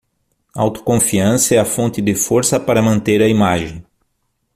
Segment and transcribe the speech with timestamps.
[0.55, 3.85] Autoconfiança é a fonte de força para manter a imagem